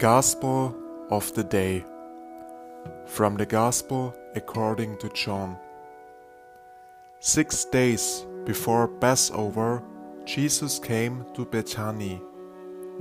[0.00, 0.74] Gospel
[1.10, 1.84] of the Day
[3.04, 5.58] From the Gospel according to John.
[7.18, 9.82] Six days before Passover,
[10.24, 12.16] Jesus came to Bethany,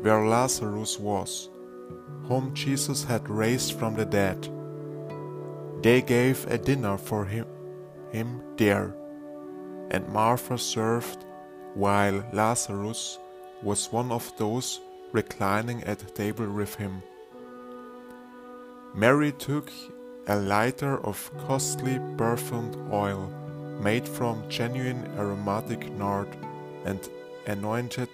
[0.01, 1.47] where Lazarus was,
[2.27, 4.49] whom Jesus had raised from the dead.
[5.81, 7.47] They gave a dinner for him,
[8.11, 8.93] him there,
[9.91, 11.23] and Martha served,
[11.75, 13.19] while Lazarus
[13.63, 17.01] was one of those reclining at table with him.
[18.93, 19.71] Mary took
[20.27, 23.31] a lighter of costly perfumed oil
[23.81, 26.27] made from genuine aromatic nard
[26.85, 27.09] and
[27.47, 28.09] anointed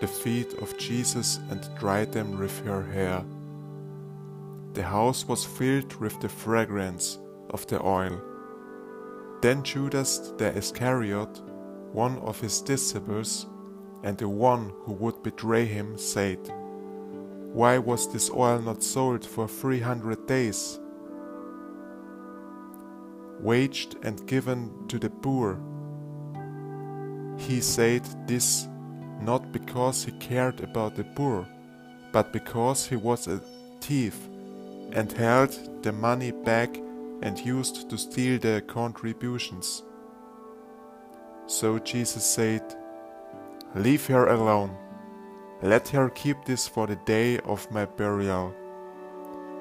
[0.00, 3.24] the feet of Jesus and dried them with her hair.
[4.72, 7.18] The house was filled with the fragrance
[7.50, 8.20] of the oil.
[9.40, 11.40] Then Judas the Iscariot,
[11.92, 13.46] one of his disciples,
[14.04, 16.38] and the one who would betray him said,
[17.54, 20.78] Why was this oil not sold for three hundred days?
[23.40, 25.58] Waged and given to the poor.
[27.38, 28.68] He said this
[29.22, 31.48] not because he cared about the poor,
[32.12, 33.40] but because he was a
[33.80, 34.28] thief
[34.92, 36.76] and held the money back
[37.22, 39.82] and used to steal the contributions.
[41.46, 42.62] So Jesus said,
[43.74, 44.76] Leave her alone.
[45.60, 48.54] Let her keep this for the day of my burial.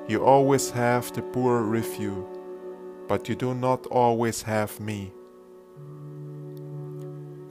[0.07, 2.27] You always have the poor with you,
[3.07, 5.13] but you do not always have me.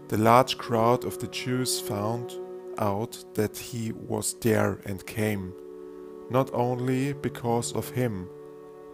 [0.09, 2.35] The large crowd of the Jews found
[2.79, 5.55] out that he was there and came,
[6.31, 8.29] not only because of him,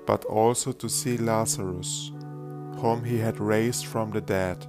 [0.07, 2.13] but also to see Lazarus,
[2.79, 4.67] whom he had raised from the dead.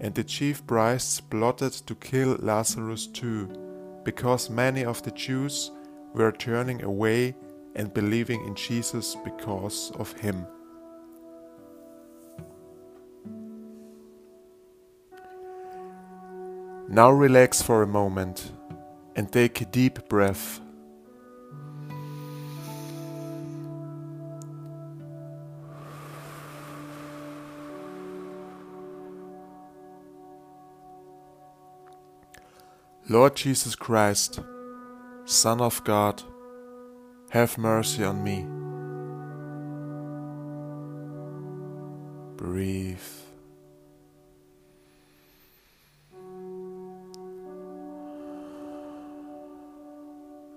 [0.00, 3.48] And the chief priests plotted to kill Lazarus too,
[4.04, 5.70] because many of the Jews
[6.12, 7.34] were turning away
[7.74, 10.46] and believing in Jesus because of him.
[16.88, 18.52] Now relax for a moment
[19.16, 20.60] and take a deep breath.
[33.08, 34.40] Lord Jesus Christ,
[35.26, 36.24] Son of God,
[37.30, 38.44] have mercy on me.
[42.36, 42.98] Breathe.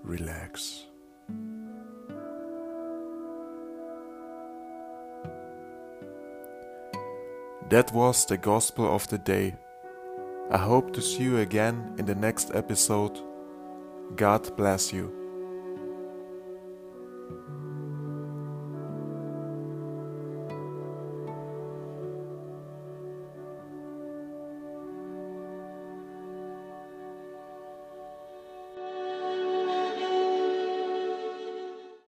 [0.03, 0.85] Relax.
[7.69, 9.55] That was the Gospel of the day.
[10.51, 13.19] I hope to see you again in the next episode.
[14.15, 15.28] God bless you.